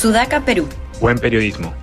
[0.00, 0.66] Sudaca, Perú.
[0.98, 1.74] Buen periodismo.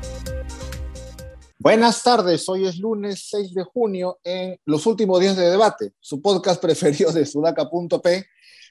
[1.59, 6.19] Buenas tardes, hoy es lunes 6 de junio en Los Últimos Días de Debate, su
[6.19, 8.25] podcast preferido de sudaca.p.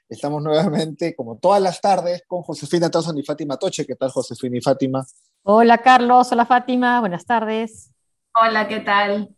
[0.09, 3.87] Estamos nuevamente, como todas las tardes, con Josefina Tazón y Fátima Toche.
[3.87, 5.07] ¿Qué tal, Josefina y Fátima?
[5.45, 6.33] Hola, Carlos.
[6.33, 6.99] Hola, Fátima.
[6.99, 7.93] Buenas tardes.
[8.35, 9.33] Hola, ¿qué tal?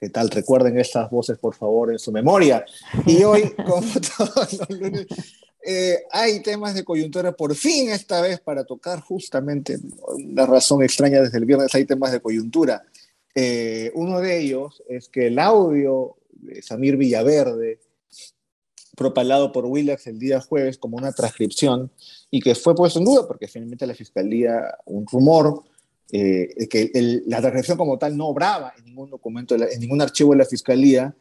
[0.00, 0.30] ¿Qué tal?
[0.30, 2.64] Recuerden estas voces, por favor, en su memoria.
[3.04, 5.06] Y hoy, como todos los lunes,
[5.62, 9.78] eh, hay temas de coyuntura por fin esta vez para tocar justamente
[10.08, 12.82] una razón extraña desde el viernes hay temas de coyuntura.
[13.34, 17.78] Eh, uno de ellos es que el audio de Samir Villaverde,
[18.96, 21.90] propalado por Willax el día jueves como una transcripción
[22.30, 25.64] y que fue puesto en duda porque finalmente la fiscalía, un rumor,
[26.12, 26.90] eh, que
[27.26, 31.14] la transcripción como tal no obraba en ningún documento, en ningún archivo de la fiscalía,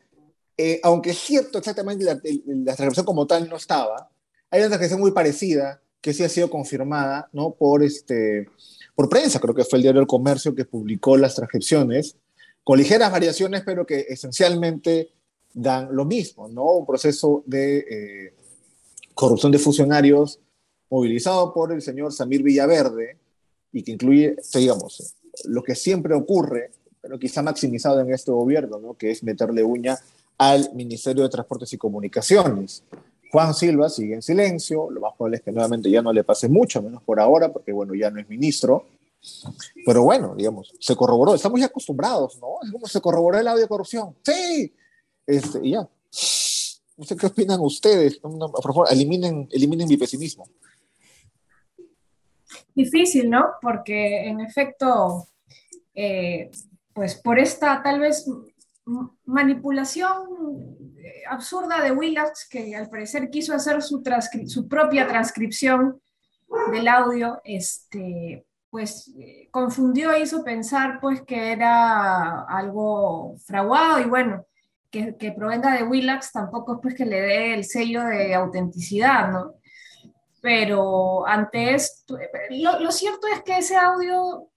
[0.84, 4.10] aunque es cierto exactamente la, la transcripción como tal no estaba,
[4.52, 7.52] hay una transcripción muy parecida que sí ha sido confirmada ¿no?
[7.52, 8.48] por, este,
[8.96, 12.16] por prensa, creo que fue el diario El Comercio que publicó las transcripciones,
[12.64, 15.10] con ligeras variaciones, pero que esencialmente
[15.54, 16.66] dan lo mismo, ¿no?
[16.74, 18.34] Un proceso de eh,
[19.14, 20.40] corrupción de funcionarios
[20.90, 23.18] movilizado por el señor Samir Villaverde
[23.72, 28.94] y que incluye, digamos, lo que siempre ocurre, pero quizá maximizado en este gobierno, ¿no?
[28.96, 29.98] Que es meterle uña
[30.38, 32.84] al Ministerio de Transportes y Comunicaciones.
[33.32, 36.50] Juan Silva sigue en silencio, lo más probable es que nuevamente ya no le pase
[36.50, 38.88] mucho, menos por ahora, porque bueno, ya no es ministro.
[39.86, 42.56] Pero bueno, digamos, se corroboró, estamos ya acostumbrados, ¿no?
[42.64, 44.16] Es como se corroboró el audio de corrupción.
[44.24, 44.74] Sí,
[45.28, 45.88] este, y ya.
[46.98, 48.18] No qué opinan ustedes.
[48.18, 50.48] Por favor, eliminen, eliminen mi pesimismo.
[52.76, 53.46] Difícil, ¿no?
[53.62, 55.28] Porque en efecto,
[55.94, 56.50] eh,
[56.94, 58.26] pues por esta tal vez
[59.26, 64.02] manipulación eh, absurda de Willax, que al parecer quiso hacer su,
[64.68, 66.02] propia transcripción
[66.72, 74.06] del audio, este, pues eh, confundió e hizo pensar pues que era algo fraguado y
[74.06, 74.46] bueno,
[74.92, 79.54] que, provenga de Willax tampoco es pues que le dé el sello de autenticidad, ¿no?
[80.42, 82.18] Pero ante esto,
[82.50, 84.49] lo, lo cierto es que ese audio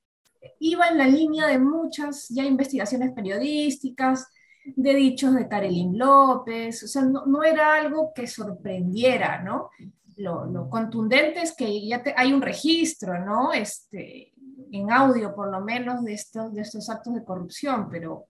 [0.59, 4.29] iba en la línea de muchas ya investigaciones periodísticas,
[4.65, 9.71] de dichos de Karelin López, o sea, no, era algo que sorprendiera, ¿no?
[10.17, 13.53] Lo, contundente es que ya hay un registro, ¿no?
[13.53, 14.33] Este,
[14.71, 18.27] en audio por lo menos de estos, de estos actos de corrupción, pero,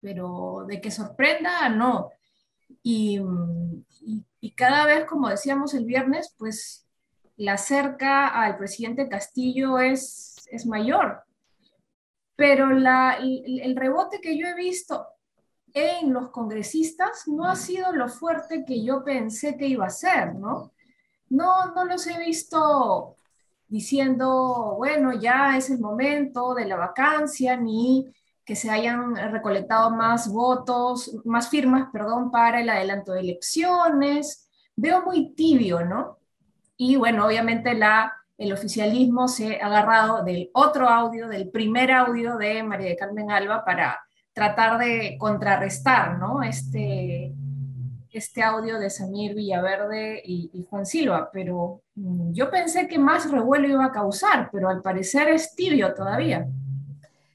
[0.00, 2.10] pero de que sorprenda, no.
[2.82, 3.20] Y,
[4.40, 6.86] y, cada vez, como decíamos el viernes, pues
[7.36, 11.22] la cerca al presidente Castillo es, es mayor.
[12.36, 15.06] Pero la, el, el, rebote que yo he visto
[15.72, 20.34] en los congresistas no ha sido lo fuerte que yo pensé que iba a ser,
[20.34, 20.72] ¿no?
[21.28, 23.16] No, no los he visto
[23.68, 28.06] diciendo, bueno, ya es el momento de la vacancia, ni
[28.44, 34.48] que se hayan recolectado más votos, más firmas, perdón, para el adelanto de elecciones.
[34.76, 36.18] Veo muy tibio, ¿no?
[36.76, 42.36] Y bueno, obviamente la, el oficialismo se ha agarrado del otro audio, del primer audio
[42.36, 43.98] de María de Carmen Alba para
[44.32, 46.42] tratar de contrarrestar ¿no?
[46.42, 47.32] este,
[48.10, 53.68] este audio de Samir Villaverde y, Juan Silva, pero mm, yo pensé que más revuelo
[53.68, 56.46] iba a causar, pero al parecer es tibio todavía.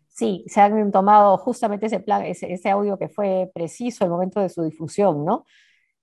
[0.10, 4.50] Sí, se han tomado justamente ese, plan, ese, audio que fue preciso el momento de
[4.50, 5.46] su difusión, ¿no?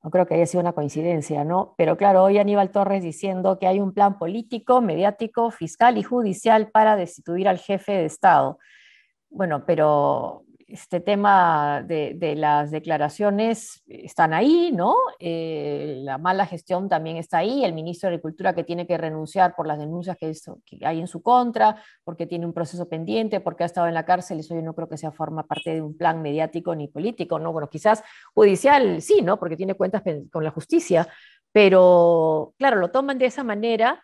[0.09, 1.75] No creo que haya sido una coincidencia, ¿no?
[1.77, 6.71] Pero claro, hoy Aníbal Torres diciendo que hay un plan político, mediático, fiscal y judicial
[6.71, 8.59] para destituir al jefe de Estado.
[9.29, 14.95] Bueno, pero este tema de, las declaraciones están ahí, ¿no?
[15.19, 19.56] Eh, la mala gestión también está ahí, el ministro de Agricultura que tiene que renunciar
[19.56, 20.31] por las denuncias que,
[20.84, 24.41] hay en su contra, porque tiene un proceso pendiente, porque ha estado en la cárcel,
[24.41, 27.50] eso yo no creo que sea forma parte de un plan mediático ni político, ¿no?
[27.53, 28.03] Bueno, quizás
[28.35, 29.38] judicial sí, ¿no?
[29.38, 31.09] Porque tiene cuentas con la justicia,
[31.50, 34.03] pero claro, lo toman de esa manera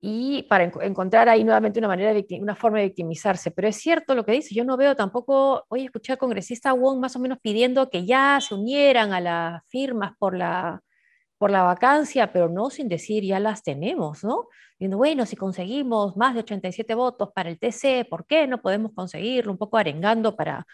[0.00, 3.50] y para encontrar ahí nuevamente una manera una forma de victimizarse.
[3.50, 7.00] Pero es cierto lo que dice, yo no veo tampoco, hoy escuché al congresista Wong
[7.00, 10.80] más o menos pidiendo que ya se unieran a las firmas por la,
[11.38, 14.46] por la vacancia, pero no sin decir ya las tenemos, ¿no?
[14.78, 18.92] Diciendo, bueno, si conseguimos más de 87 votos para el TC, ¿por qué no podemos
[18.94, 19.52] conseguirlo?
[19.52, 20.66] Un poco arengando para,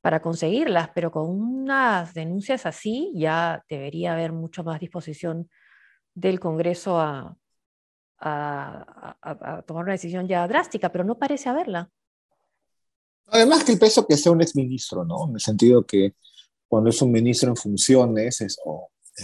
[0.00, 5.48] para conseguirlas, pero con unas denuncias así ya debería haber mucho más disposición
[6.14, 7.36] del Congreso a,
[8.22, 11.90] a, tomar una decisión ya drástica, pero no parece haberla.
[13.26, 15.28] Además que el peso que sea un exministro, ¿no?
[15.28, 16.14] En el sentido que
[16.68, 18.58] cuando es un ministro en funciones es,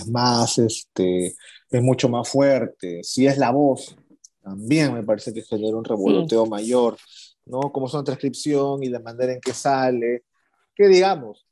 [0.08, 1.34] más, este,
[1.70, 3.02] es mucho más fuerte.
[3.02, 3.96] Si es la voz
[4.42, 6.96] también me parece que genera un revoloteo mayor,
[7.44, 7.70] ¿no?
[7.70, 10.24] Como son transcripción y la manera en que sale,
[10.74, 11.46] que digamos,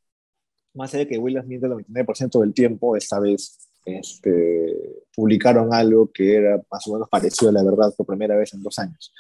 [0.72, 6.10] más allá de que Williams miente el 99% del tiempo, esta vez este, publicaron algo
[6.12, 9.14] que era más o menos parecido a la verdad por primera vez en dos años.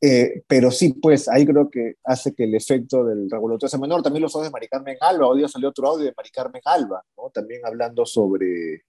[0.00, 4.02] Eh, pero sí, pues ahí creo que hace que el efecto del regulatorio sea menor.
[4.02, 6.62] También los audios de Mari Carmen Alba, hoy día salió otro audio de Mari Carmen
[6.64, 7.30] Alba, ¿no?
[7.30, 8.84] también hablando sobre,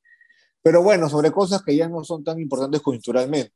[0.62, 3.54] pero bueno, sobre cosas que ya no son tan importantes coyunturalmente.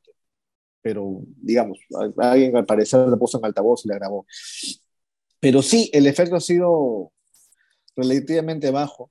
[0.82, 1.78] Pero, digamos,
[2.16, 4.26] alguien al parecer le puso en altavoz y la grabó.
[5.38, 7.12] Pero sí, el efecto ha sido
[7.96, 9.10] relativamente bajo.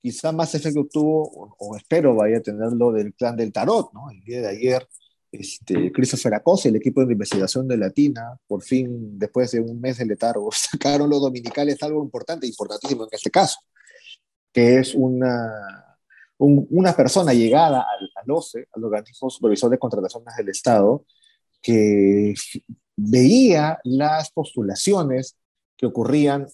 [0.00, 4.10] Quizá más efecto tuvo, o, espero vaya a tenerlo, del plan del tarot, ¿no?
[4.10, 4.88] El día de ayer,
[5.32, 9.98] este, Christopher Acosta, el equipo de investigación de Latina, por fin, después de un mes
[9.98, 13.58] de letargo, sacaron los dominicales algo importante, importantísimo en este caso,
[14.52, 15.98] que es una,
[16.38, 21.04] una persona llegada al, al OCE, al Organismo Supervisor de Contrataciones del Estado,
[21.60, 22.34] que
[22.96, 25.36] veía las postulaciones
[25.76, 26.46] que ocurrían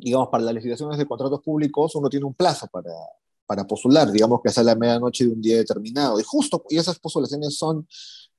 [0.00, 2.92] digamos, para las licitaciones de contratos públicos uno tiene un plazo para,
[3.46, 6.20] para postular, digamos que sale a medianoche de un día determinado.
[6.20, 7.86] Y justo, y esas postulaciones son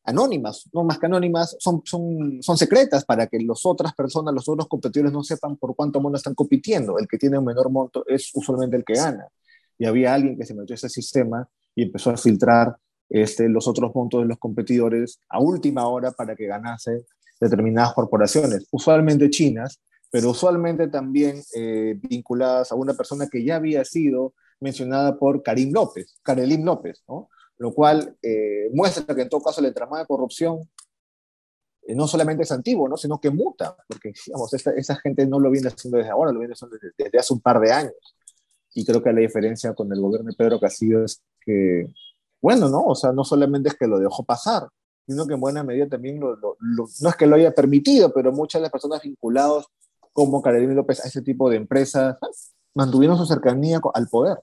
[0.03, 4.47] anónimas, no más que anónimas, son, son, son secretas para que las otras personas, los
[4.47, 6.97] otros competidores no sepan por cuánto monto están compitiendo.
[6.97, 9.27] El que tiene un menor monto es usualmente el que gana.
[9.77, 12.77] Y había alguien que se metió a ese sistema y empezó a filtrar
[13.09, 17.05] este, los otros montos de los competidores a última hora para que ganase
[17.39, 19.79] determinadas corporaciones, usualmente chinas,
[20.11, 25.71] pero usualmente también eh, vinculadas a una persona que ya había sido mencionada por Karim
[25.71, 27.29] López, Karelim López, ¿no?
[27.57, 30.69] Lo cual eh, muestra que en todo caso el entramado de corrupción
[31.83, 32.97] eh, no solamente es antiguo, ¿no?
[32.97, 36.53] Sino que muta, porque digamos, esa, gente no lo viene haciendo desde ahora, lo viene
[36.53, 38.15] haciendo desde, desde, hace un par de años.
[38.73, 41.85] Y creo que la diferencia con el gobierno de Pedro Castillo es que,
[42.41, 42.83] bueno, ¿no?
[42.85, 44.67] O sea, no solamente es que lo dejó pasar,
[45.07, 46.57] sino que en buena medida también lo, lo,
[47.01, 49.65] no es que lo haya permitido, pero muchas de las personas vinculadas
[50.13, 52.17] como Carolina López a ese tipo de empresas
[52.73, 54.37] mantuvieron su cercanía al poder.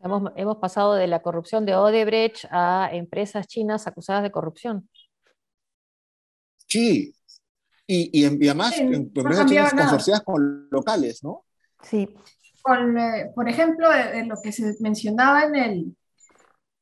[0.00, 4.88] Hemos, hemos, pasado de la corrupción de Odebrecht a empresas chinas acusadas de corrupción.
[6.66, 7.14] Sí,
[7.86, 11.44] y, y, además sí, empresas no chinas consorciadas con locales, ¿no?
[11.82, 12.08] Sí.
[12.62, 15.96] Con, eh, por ejemplo, de, lo que se mencionaba en, el,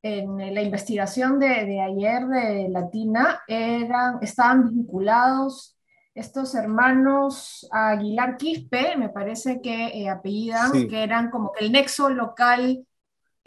[0.02, 5.76] en la investigación de, de ayer de Latina, eran, estaban vinculados
[6.14, 10.88] estos hermanos Aguilar Quispe, me parece que eh, apellidan, sí.
[10.88, 12.86] que eran como que el nexo local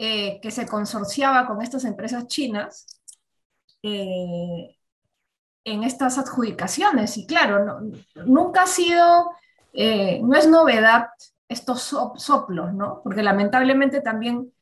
[0.00, 2.86] eh, que se consorciaba con estas empresas chinas
[3.82, 4.76] eh,
[5.64, 7.16] en estas adjudicaciones.
[7.16, 9.32] Y claro, no, nunca ha sido,
[9.72, 11.08] eh, no es novedad
[11.48, 11.82] estos
[12.16, 13.00] soplos, ¿no?
[13.02, 14.52] Porque lamentablemente también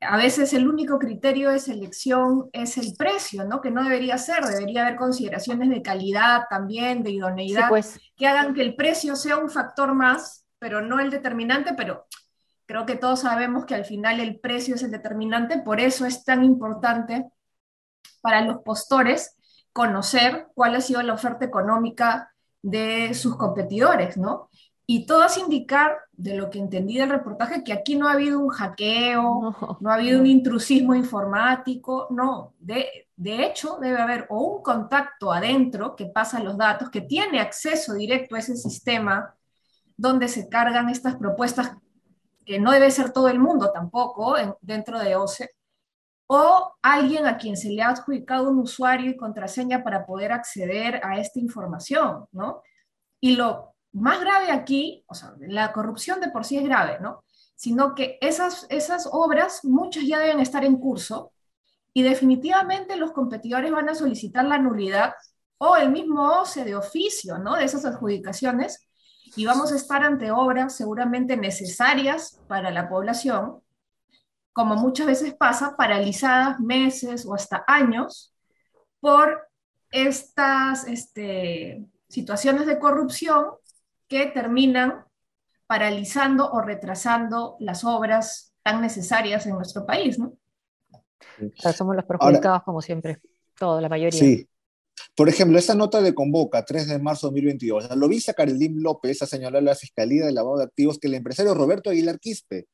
[0.00, 3.60] a veces el único criterio de selección es el precio, ¿no?
[3.60, 8.00] Que no debería ser, debería haber consideraciones de calidad también, de idoneidad, sí, pues.
[8.16, 12.06] que hagan que el precio sea un factor más, pero no el determinante, pero
[12.64, 16.24] creo que todos sabemos que al final el precio es el determinante, por eso es
[16.24, 17.30] tan importante
[18.22, 19.36] para los postores
[19.72, 22.32] conocer cuál ha sido la oferta económica
[22.62, 24.48] de sus competidores, ¿no?
[24.92, 28.48] Y todas indicar, de lo que entendí del reportaje, que aquí no ha habido un
[28.48, 30.22] hackeo, no, no ha habido no.
[30.22, 36.42] un intrusismo informático, no, de, de, hecho debe haber o un contacto adentro que pasa
[36.42, 39.32] los datos, que tiene acceso directo a ese sistema
[39.96, 41.70] donde se cargan estas propuestas,
[42.44, 45.50] que no debe ser todo el mundo tampoco en, dentro de OCE,
[46.26, 51.00] o alguien a quien se le ha adjudicado un usuario y contraseña para poder acceder
[51.04, 52.64] a esta información, ¿no?
[53.20, 57.24] Y lo más grave aquí, o sea, la corrupción de por sí es grave, ¿no?
[57.56, 61.32] Sino que esas, esas obras, muchas ya deben estar en curso
[61.92, 65.14] y definitivamente los competidores van a solicitar la nulidad
[65.58, 67.56] o el mismo OCE de oficio, ¿no?
[67.56, 68.88] De esas adjudicaciones
[69.36, 73.60] y vamos a estar ante obras seguramente necesarias para la población,
[74.52, 78.34] como muchas veces pasa, paralizadas meses o hasta años
[79.00, 79.48] por
[79.90, 83.46] estas este, situaciones de corrupción
[84.10, 85.04] que terminan
[85.68, 90.36] paralizando o retrasando las obras tan necesarias en nuestro país, ¿no?
[91.40, 93.20] O sea, somos los perjudicados Ahora, como siempre,
[93.56, 94.18] toda la mayoría.
[94.18, 94.48] Sí.
[95.14, 99.22] Por ejemplo, esta nota de Convoca, 3 de marzo de 2022, lo vista Karelim López
[99.22, 102.66] a señalar a la Fiscalía de Lavado de Activos que el empresario Roberto Aguilar Quispe,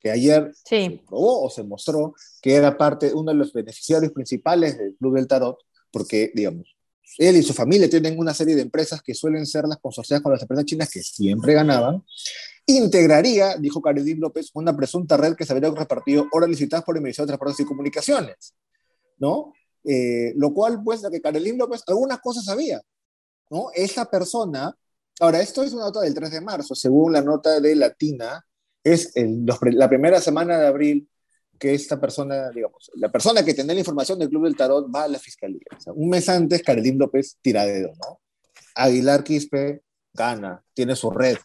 [0.00, 0.86] que ayer sí.
[0.86, 5.14] se probó o se mostró que era parte, uno de los beneficiarios principales del Club
[5.14, 5.58] del Tarot,
[5.92, 6.73] porque, digamos,
[7.18, 10.32] él y su familia tienen una serie de empresas que suelen ser las consorciadas con
[10.32, 12.04] las empresas chinas que siempre ganaban,
[12.66, 17.02] integraría, dijo Karedim López, una presunta red que se habría repartido horas licitadas por el
[17.02, 18.54] Ministerio de Transportes y Comunicaciones,
[19.18, 19.52] ¿no?
[19.84, 22.80] Eh, lo cual muestra que Carolín López algunas cosas sabía,
[23.50, 23.66] ¿no?
[23.74, 24.74] Esa persona,
[25.20, 28.44] ahora esto es una nota del 3 de marzo, según la nota de Latina,
[28.82, 31.08] es la primera semana de abril
[31.58, 35.04] que esta persona, digamos, la persona que tiene la información del Club del Tarot va
[35.04, 35.60] a la fiscalía.
[35.94, 38.20] un mes antes, Carolín López tira dedo, ¿no?
[38.74, 39.82] Aguilar Quispe
[40.12, 41.36] gana, tiene su red.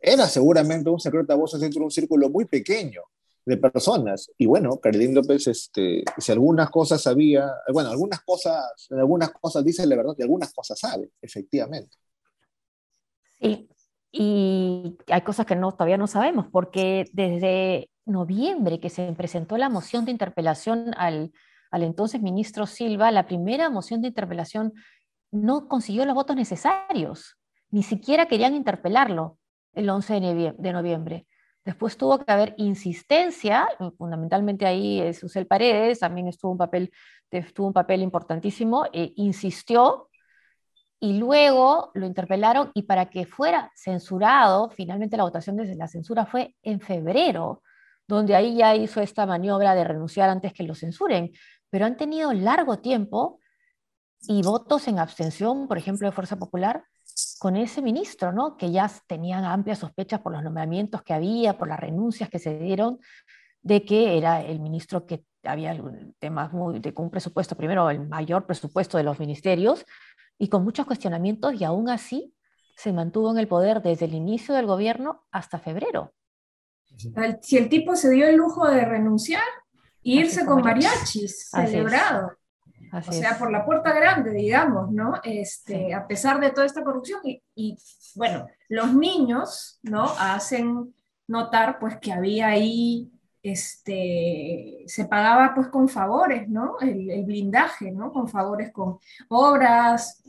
[0.00, 3.02] Era seguramente un secreto a voces dentro de un círculo muy pequeño
[3.44, 4.30] de personas.
[4.36, 9.86] Y bueno, Carolín López, este, si algunas cosas sabía, bueno, algunas cosas, algunas cosas dice
[9.86, 11.96] la verdad y algunas cosas sabe, efectivamente.
[13.40, 13.68] Sí,
[14.12, 19.68] y hay cosas que no, todavía no sabemos, porque desde noviembre que se presentó la
[19.68, 21.32] moción de interpelación al,
[21.70, 24.72] al entonces ministro Silva, la primera moción de interpelación
[25.30, 27.36] no consiguió los votos necesarios,
[27.70, 29.38] ni siquiera querían interpelarlo
[29.74, 31.26] el 11 de noviembre.
[31.64, 36.90] Después tuvo que haber insistencia, fundamentalmente ahí Susel Paredes también estuvo un papel,
[37.30, 40.08] estuvo un papel importantísimo, e insistió
[40.98, 46.26] y luego lo interpelaron y para que fuera censurado, finalmente la votación desde la censura
[46.26, 47.62] fue en febrero,
[48.08, 51.30] donde ahí ya hizo esta maniobra de renunciar antes que lo censuren,
[51.70, 53.38] pero han tenido largo tiempo
[54.22, 56.84] y votos en abstención, por ejemplo, de Fuerza Popular,
[57.38, 58.56] con ese ministro, ¿no?
[58.56, 62.58] que ya tenían amplias sospechas por los nombramientos que había, por las renuncias que se
[62.58, 62.98] dieron,
[63.60, 65.76] de que era el ministro que había
[66.18, 69.84] temas muy, de un presupuesto, primero el mayor presupuesto de los ministerios,
[70.38, 72.34] y con muchos cuestionamientos, y aún así
[72.76, 76.14] se mantuvo en el poder desde el inicio del gobierno hasta febrero.
[77.40, 79.42] Si el tipo se dio el lujo de renunciar,
[80.02, 82.38] irse con mariachis, celebrado
[82.92, 85.14] o sea, por la puerta grande, digamos, ¿no?
[85.22, 87.20] Este, A pesar de toda esta corrupción.
[87.54, 87.78] Y,
[88.14, 90.04] bueno, los niños, ¿no?
[90.18, 90.94] Hacen
[91.26, 93.10] notar, pues, que había ahí,
[93.42, 96.78] este, se pagaba, pues, con favores, ¿no?
[96.80, 98.12] El, blindaje, ¿no?
[98.12, 100.22] Con favores, con obras,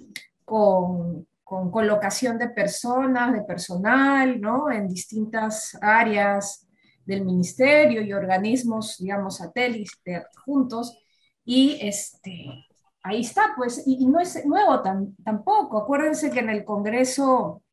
[0.44, 4.70] con, con colocación de personas, de personal, ¿no?
[4.70, 6.68] En distintas áreas
[7.04, 10.96] del ministerio y organismos, digamos, satélites juntos
[11.44, 12.68] y este,
[13.02, 14.84] ahí está, pues, y, no es nuevo
[15.24, 15.80] tampoco.
[15.80, 17.64] Acuérdense que en el Congreso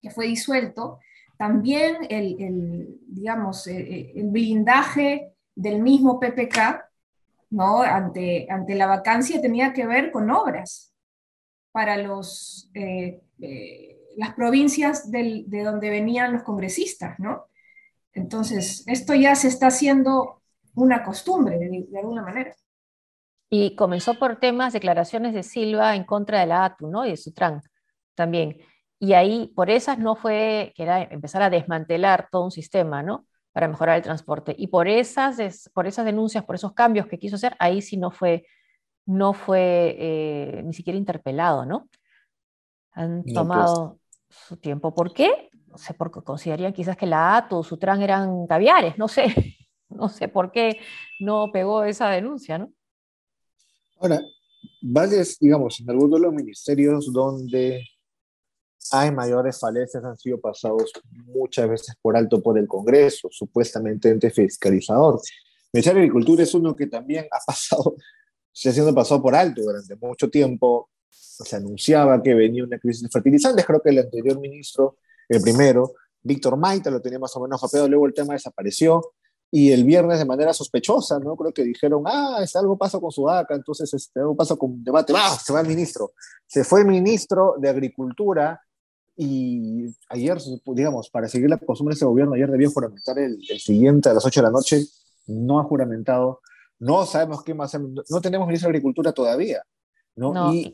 [0.00, 0.98] que fue disuelto,
[1.36, 6.86] también el, digamos, eh, eh, el, blindaje del mismo PPK,
[7.50, 7.82] ¿no?
[7.82, 10.93] Ante, ante la vacancia tenía que ver con obras
[11.74, 13.20] para los, eh,
[14.16, 17.48] las provincias de donde venían los congresistas, ¿no?
[18.12, 20.40] Entonces, esto ya se está haciendo
[20.76, 22.54] una costumbre, de alguna manera.
[23.50, 27.04] Y comenzó por temas, declaraciones de Silva en contra de la ATU, ¿no?
[27.06, 27.60] Y de Sutran
[28.14, 28.58] también.
[29.00, 33.26] Y ahí, por esas no fue, que era empezar a desmantelar todo un sistema, ¿no?
[33.52, 34.54] Para mejorar el transporte.
[34.56, 38.12] Y por esas, por esas denuncias, por esos cambios que quiso hacer, ahí sí no
[38.12, 38.46] fue,
[39.06, 41.88] no fue eh, ni siquiera interpelado, ¿no?
[42.92, 43.34] Han pues.
[43.34, 44.94] tomado su tiempo.
[44.94, 45.50] ¿Por qué?
[45.66, 49.24] No sé, porque considerarían quizás que la ATU, Sutran eran caviares, no sé.
[49.90, 50.80] No sé por qué
[51.20, 52.72] no pegó esa denuncia, ¿no?
[54.00, 54.20] Ahora,
[54.82, 57.84] varios, digamos, en algunos de los ministerios donde
[58.90, 60.92] hay mayores falencias han sido pasados
[61.26, 65.20] muchas veces por alto por el Congreso, supuestamente ente fiscalizador.
[65.24, 67.96] El Ministerio de Agricultura es uno que también ha pasado,
[68.68, 70.90] ha sido pasado por alto durante mucho tiempo.
[71.10, 75.94] Se anunciaba que venía una crisis de fertilizantes, creo que el anterior ministro, el primero,
[76.22, 79.02] Víctor Maita, lo tenía más o menos japeado, luego el tema desapareció
[79.50, 81.36] y el viernes de manera sospechosa, ¿no?
[81.36, 84.82] Creo que dijeron, ah, es algo pasa con su vaca, entonces este, algo pasa con
[84.82, 86.12] debate, va, se va el ministro.
[86.46, 88.60] Se fue el ministro de Agricultura
[89.16, 94.08] y ayer, digamos, para seguir la costumbre de ese gobierno, ayer debió juramentar el, siguiente
[94.08, 94.84] a las 8 de la noche,
[95.28, 96.40] no ha juramentado,
[96.84, 99.62] no sabemos qué más, no tenemos ministro de Agricultura todavía,
[100.16, 100.52] ¿no?
[100.52, 100.70] Y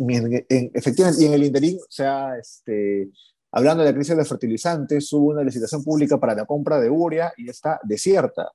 [0.75, 3.11] efectivamente, y en el interín, o sea, este,
[3.53, 7.33] hablando de la crisis de fertilizantes, hubo una licitación pública para la compra de urea
[7.37, 8.51] y está desierta.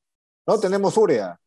[0.45, 1.39] No tenemos urea.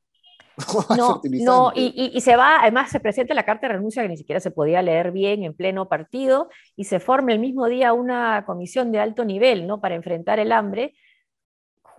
[0.97, 4.41] No, no y, se va, además se presenta la carta de renuncia que ni siquiera
[4.41, 8.91] se podía leer bien en pleno partido y se forma el mismo día una comisión
[8.91, 9.81] de alto nivel, ¿no?
[9.81, 10.95] Para enfrentar el hambre,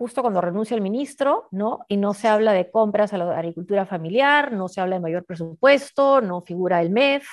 [0.00, 1.84] justo cuando renuncia el ministro, ¿no?
[1.86, 5.26] Y no se habla de compras a la agricultura familiar, no se habla de mayor
[5.26, 7.28] presupuesto, no figura el MEF.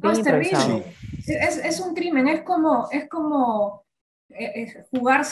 [0.00, 0.94] es terrible.
[1.26, 3.84] Es, es, un crimen, es como, es como
[4.28, 5.26] eh, eh, jugar,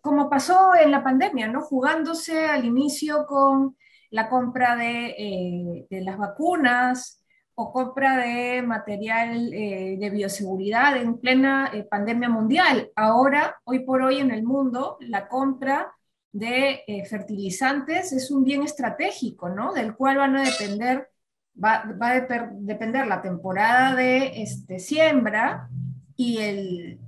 [0.00, 1.60] como pasó en la pandemia, ¿no?
[1.60, 3.76] Jugándose al inicio con
[4.10, 7.20] la compra de, eh, de las vacunas
[7.56, 12.90] o compra de material de bioseguridad en plena pandemia mundial.
[12.94, 15.96] Ahora, hoy por hoy en el mundo, la compra
[16.36, 19.72] de eh, fertilizantes es un bien estratégico, ¿no?
[19.72, 21.08] Del cual van a depender,
[21.62, 22.20] va, a
[22.58, 25.70] depender la temporada de este, siembra
[26.14, 27.00] y, el,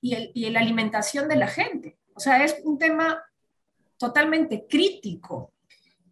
[0.00, 1.98] y, el, y la alimentación de la gente.
[2.14, 3.20] O sea, es un tema
[3.98, 5.52] totalmente crítico.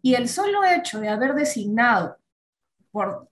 [0.01, 2.17] Y el solo hecho de haber designado
[2.91, 3.29] por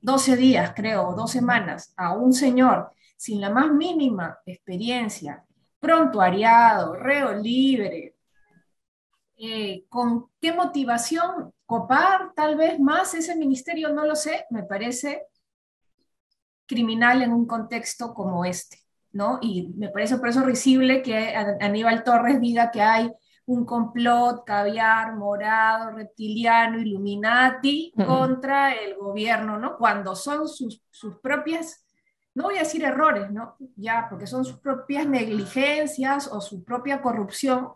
[0.00, 5.44] 12 días, creo, o dos semanas, a un señor sin la más mínima experiencia,
[5.80, 8.16] prontuariado, reo libre,
[9.38, 13.92] eh, ¿con qué motivación copar tal vez más ese ministerio?
[13.92, 15.26] No lo sé, me parece
[16.66, 18.78] criminal en un contexto como este,
[19.12, 19.38] ¿no?
[19.40, 23.12] Y me parece por eso risible que Aníbal Torres diga que hay
[23.46, 29.76] un complot caviar, morado, reptiliano, illuminati contra el gobierno, ¿no?
[29.76, 31.86] Cuando son sus, sus propias
[32.36, 33.56] no voy a decir errores, ¿no?
[33.76, 37.70] Ya, porque son sus propias negligencias o su propia corrupción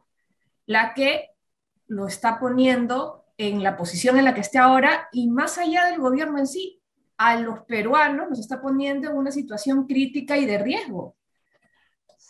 [0.66, 1.30] la que
[1.86, 5.98] lo está poniendo en la posición en la que esté ahora y más allá del
[5.98, 6.82] gobierno en sí,
[7.16, 11.16] a los peruanos nos está poniendo en una situación crítica y de riesgo.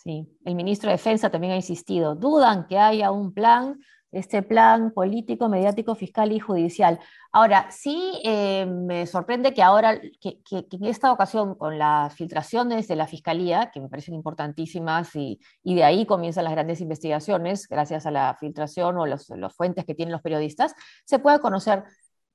[0.03, 3.79] Sí, el ministro de Defensa también ha insistido, dudan que haya un plan
[4.11, 6.99] este plan político, mediático, fiscal y judicial.
[7.31, 12.97] Ahora, sí eh, me sorprende que ahora, que, en esta ocasión, con las filtraciones de
[12.97, 18.11] la Fiscalía, que me parecen importantísimas, y, de ahí comienzan las grandes investigaciones, gracias a
[18.11, 21.83] la filtración o las fuentes que tienen los periodistas, se pueda conocer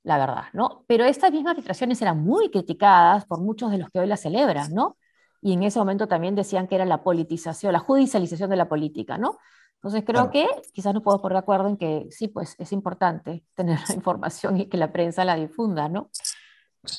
[0.03, 0.85] la verdad, ¿no?
[0.87, 4.73] Pero estas mismas filtraciones eran muy criticadas por muchos de los que hoy las celebran,
[4.73, 4.97] ¿no?
[5.43, 9.19] Y en ese momento también decían que era la politización, la judicialización de la política,
[9.19, 9.39] ¿no?
[9.77, 13.45] Entonces creo que quizás nos podemos poner de acuerdo en que sí, pues es importante
[13.55, 16.11] tener la información y que la prensa la difunda, ¿no?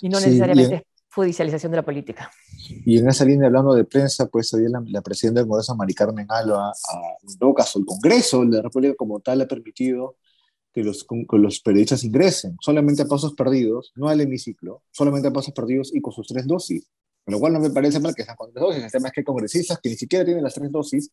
[0.02, 2.30] Y no necesariamente judicialización de la política.
[2.86, 6.28] Y en esa línea, hablando de prensa, pues la, la presidenta del Congreso, Mari Carmen
[6.30, 6.72] Alba,
[7.28, 10.18] en todo caso el Congreso de la República como tal ha permitido
[10.74, 15.34] que los, que los periodistas ingresen solamente a pasos perdidos, no al hemiciclo, solamente a
[15.34, 16.88] pasos perdidos y con sus tres dosis.
[17.28, 18.84] Lo cual no me parece mal que sean con tres dosis.
[18.84, 21.12] El tema es que hay congresistas que ni siquiera tienen las tres dosis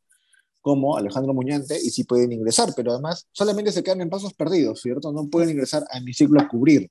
[0.60, 4.80] como Alejandro Muñante y sí pueden ingresar, pero además solamente se quedan en pasos perdidos,
[4.80, 5.12] ¿cierto?
[5.12, 6.90] No pueden ingresar a mi ciclo a cubrir.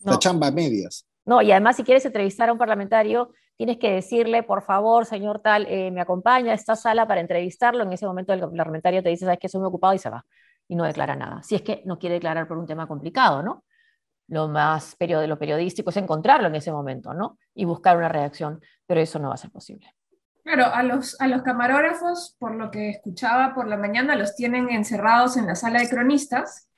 [0.00, 1.04] La chamba a medias.
[1.24, 5.40] No, y además si quieres entrevistar a un parlamentario, tienes que decirle, por favor, señor
[5.40, 7.82] tal, eh, me acompaña a esta sala para entrevistarlo.
[7.82, 10.24] En ese momento el parlamentario te dice, sabes que soy muy ocupado y se va.
[10.68, 11.42] Y no declara nada.
[11.42, 13.64] Si es que no quiere declarar por un tema complicado, ¿no?
[14.28, 17.38] Lo más lo periodístico es encontrarlo en ese momento, ¿no?
[17.54, 19.94] Y buscar una reacción, pero eso no va a ser posible.
[20.42, 24.70] Claro, a los, a los camarógrafos, por lo que escuchaba por la mañana, los tienen
[24.70, 26.68] encerrados en la sala de cronistas.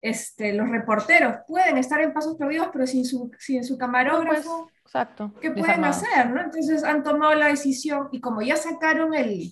[0.00, 4.74] Este, los reporteros pueden estar en pasos perdidos, pero sin su, sin su camarógrafo, pues,
[4.84, 6.30] exacto, ¿qué pueden hacer?
[6.30, 6.40] ¿no?
[6.40, 9.50] Entonces han tomado la decisión y como ya sacaron el,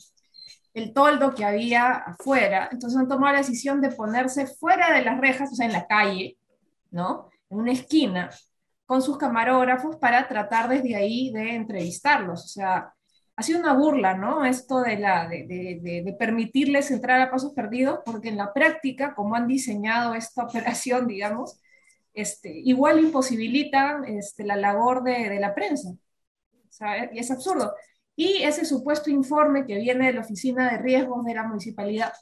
[0.73, 5.21] el toldo que había afuera, entonces han tomado la decisión de ponerse fuera de las
[5.21, 6.39] rejas, o sea, en la calle,
[6.97, 7.31] ¿no?
[7.51, 8.31] En una esquina,
[8.87, 12.45] con sus camarógrafos para tratar desde ahí de entrevistarlos.
[12.45, 12.93] O sea,
[13.37, 14.45] ha sido una burla, ¿no?
[14.45, 19.47] Esto de, la, de, permitirles entrar a pasos perdidos, porque en la práctica, como han
[19.47, 21.61] diseñado esta operación, digamos,
[22.15, 25.91] este, igual imposibilitan este, la labor de, la prensa.
[25.91, 27.75] O sea, es absurdo.
[28.17, 32.15] Y ese supuesto informe que viene de la Oficina de Riesgos de la Municipalidad,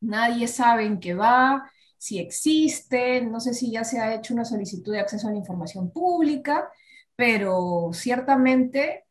[0.00, 1.68] nadie sabe en qué va,
[1.98, 5.36] si existe, no sé si ya se ha hecho una solicitud de acceso a la
[5.36, 6.70] información pública,
[7.16, 9.04] pero ciertamente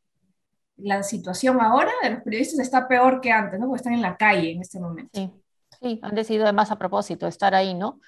[0.78, 3.68] la situación ahora de los periodistas está peor que antes, ¿no?
[3.68, 5.10] Porque están en la calle en este momento.
[5.14, 5.32] Sí,
[5.82, 8.00] sí han decidido además a propósito estar ahí, ¿no?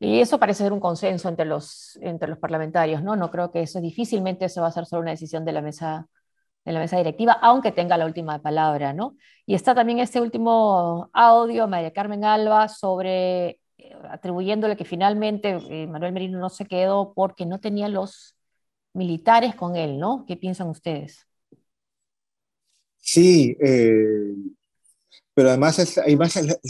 [0.00, 3.16] Y eso parece ser un consenso entre los, entre los parlamentarios, ¿no?
[3.16, 6.08] No creo que eso difícilmente eso va a ser solo una decisión de la mesa
[6.64, 9.16] de la mesa directiva, aunque tenga la última palabra, ¿no?
[9.46, 13.58] Y está también este último audio, María Carmen Alba, sobre
[14.10, 18.34] atribuyéndole que finalmente eh, Manuel Merino no se quedó porque no tenía los
[18.92, 20.24] militares con él, ¿no?
[20.26, 21.26] ¿Qué piensan ustedes?
[22.98, 24.34] Sí, eh,
[25.38, 25.96] pero además, es,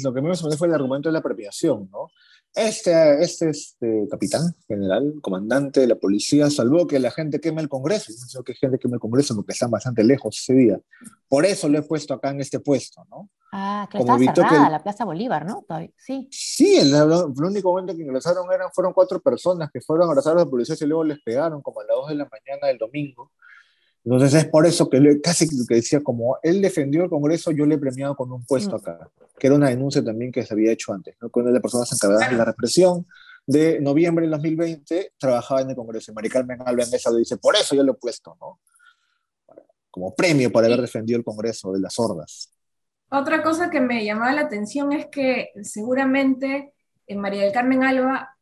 [0.05, 2.09] lo que me sorprendió fue el argumento de la apropiación, ¿no?
[2.55, 7.69] Este, este, este capitán, general, comandante de la policía, salvó que la gente queme el
[7.69, 8.11] Congreso.
[8.11, 10.81] No sé que gente queme el Congreso porque están bastante lejos ese día.
[11.29, 13.31] Por eso lo he puesto acá en este puesto, ¿no?
[13.53, 15.65] Ah, que está cerrada, la Plaza Bolívar, ¿no?
[15.97, 16.29] Sí.
[16.31, 20.41] Sí, el, único momento que ingresaron eran, fueron cuatro personas que fueron a abrazar a
[20.41, 23.31] la policía y luego les pegaron como a las dos de la mañana del domingo.
[24.11, 27.75] Entonces es por eso que casi que decía, como él defendió el Congreso, yo le
[27.75, 30.95] he premiado con un puesto acá, que era una denuncia también que se había hecho
[30.95, 31.29] antes, ¿no?
[31.29, 33.07] con de personas encargadas de la represión
[33.47, 36.11] de noviembre del 2020, trabajaba en el Congreso.
[36.11, 38.61] Y Mari Carmen Alba en esa lo dice, por eso yo lo he puesto, ¿no?
[39.91, 42.51] Como premio por haber defendido el Congreso de las hordas.
[43.11, 46.73] Otra cosa que me llamaba la atención es que seguramente
[47.07, 48.35] en María del Carmen Alba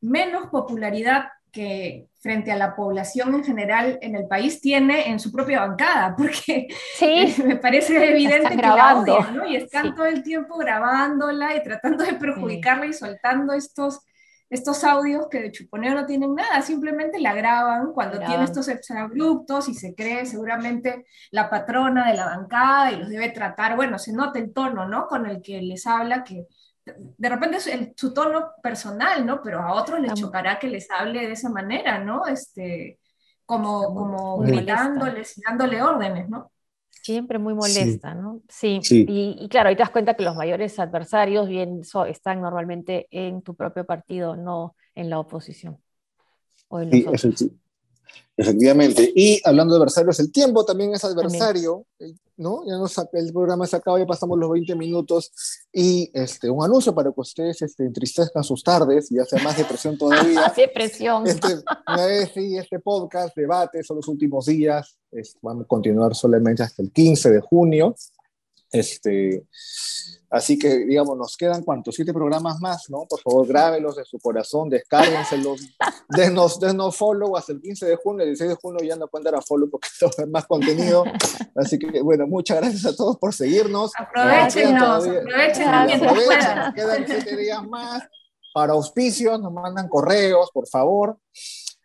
[0.00, 5.30] menos popularidad que frente a la población en general en el país tiene en su
[5.30, 9.18] propia bancada, porque sí, me parece evidente que grabando.
[9.18, 9.46] la ¿no?
[9.46, 14.00] Y están todo el tiempo grabándola y tratando de perjudicarla y soltando estos,
[14.48, 19.68] estos audios que de chuponeo no tienen nada, simplemente la graban cuando tiene estos exabruptos
[19.68, 24.12] y se cree seguramente la patrona de la bancada y los debe tratar, bueno, se
[24.12, 25.06] nota el tono, ¿no?
[25.06, 26.46] Con el que les habla que
[26.84, 29.40] de repente es su tono personal, ¿no?
[29.42, 32.26] Pero a otros les chocará que les hable de esa manera, ¿no?
[32.26, 32.98] Este,
[33.44, 36.50] como, como gritándoles y dándole órdenes, ¿no?
[36.90, 38.42] Siempre muy molesta, ¿no?
[38.48, 43.42] Sí, Y, claro, ahí te das cuenta que los mayores adversarios bien están normalmente en
[43.42, 45.78] tu propio partido, no en la oposición.
[46.68, 47.60] O en los sí,
[48.36, 49.12] Efectivamente.
[49.14, 51.86] Y hablando de adversarios, el tiempo también es adversario,
[52.36, 52.64] ¿no?
[52.66, 55.30] Ya nos, el programa se acaba, ya pasamos los 20 minutos.
[55.72, 59.98] Y este, un anuncio para que ustedes este, entristezcan sus tardes y hace más depresión
[59.98, 60.52] todavía.
[60.56, 61.26] depresión.
[61.26, 61.62] Este,
[62.32, 64.96] sí, este podcast, debate, son los últimos días.
[65.42, 67.94] vamos a continuar solamente hasta el 15 de junio.
[68.72, 69.44] Este,
[70.32, 73.04] Así que, digamos, nos quedan cuántos, siete programas más, ¿no?
[73.06, 75.60] Por favor, grábelos de su corazón, descárguenselos,
[76.08, 79.24] denos, denos follow hasta el 15 de junio, el 16 de junio ya no pueden
[79.24, 81.04] dar a follow porque hay más contenido.
[81.54, 83.92] Así que, bueno, muchas gracias a todos por seguirnos.
[83.94, 88.02] Aprovechenos, aprovechen Nos quedan siete días más
[88.54, 91.18] para auspicios, nos mandan correos, por favor.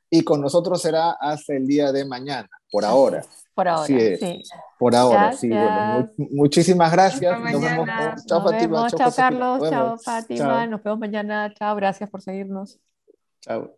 [0.10, 3.26] Y con nosotros será hasta el día de mañana, por ahora.
[3.58, 4.44] Por ahora, sí.
[4.78, 5.50] Por ahora, sí.
[5.50, 7.42] Bueno, muchísimas gracias.
[7.42, 7.90] Nos vemos.
[8.28, 8.88] Chao, Fátima.
[8.92, 9.68] Chao, Carlos.
[9.68, 10.68] Chao, Fátima.
[10.68, 11.52] Nos vemos mañana.
[11.56, 12.78] Chao, gracias por seguirnos.
[13.42, 13.76] Chao.